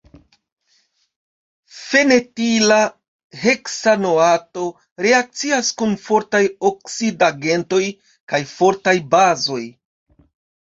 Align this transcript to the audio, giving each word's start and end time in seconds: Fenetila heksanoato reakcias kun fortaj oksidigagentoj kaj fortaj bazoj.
Fenetila 1.79 2.77
heksanoato 3.41 4.63
reakcias 5.07 5.69
kun 5.83 5.93
fortaj 6.07 6.43
oksidigagentoj 6.71 7.83
kaj 8.35 8.41
fortaj 8.55 8.97
bazoj. 9.15 9.61